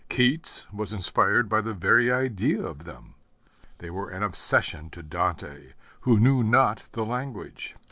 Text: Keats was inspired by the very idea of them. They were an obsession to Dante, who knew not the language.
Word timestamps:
Keats 0.09 0.65
was 0.73 0.93
inspired 0.93 1.47
by 1.47 1.61
the 1.61 1.75
very 1.75 2.11
idea 2.11 2.59
of 2.63 2.85
them. 2.85 3.13
They 3.77 3.91
were 3.91 4.09
an 4.09 4.23
obsession 4.23 4.89
to 4.89 5.03
Dante, 5.03 5.73
who 5.99 6.19
knew 6.19 6.41
not 6.41 6.89
the 6.93 7.05
language. 7.05 7.75